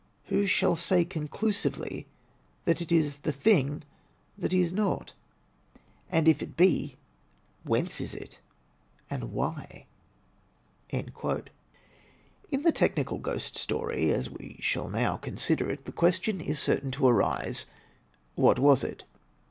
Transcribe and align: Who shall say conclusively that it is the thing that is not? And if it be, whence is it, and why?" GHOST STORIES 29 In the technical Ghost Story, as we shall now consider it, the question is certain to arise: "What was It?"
Who 0.29 0.47
shall 0.47 0.75
say 0.75 1.05
conclusively 1.05 2.07
that 2.63 2.81
it 2.81 2.91
is 2.91 3.19
the 3.19 3.31
thing 3.31 3.83
that 4.35 4.51
is 4.51 4.73
not? 4.73 5.13
And 6.09 6.27
if 6.27 6.41
it 6.41 6.57
be, 6.57 6.97
whence 7.65 8.01
is 8.01 8.15
it, 8.15 8.39
and 9.11 9.31
why?" 9.31 9.85
GHOST 10.89 11.11
STORIES 11.11 11.13
29 11.19 11.49
In 12.49 12.63
the 12.63 12.71
technical 12.71 13.19
Ghost 13.19 13.55
Story, 13.55 14.11
as 14.11 14.27
we 14.27 14.57
shall 14.59 14.89
now 14.89 15.17
consider 15.17 15.69
it, 15.69 15.85
the 15.85 15.91
question 15.91 16.41
is 16.41 16.57
certain 16.57 16.89
to 16.93 17.07
arise: 17.07 17.67
"What 18.33 18.57
was 18.57 18.83
It?" 18.83 19.03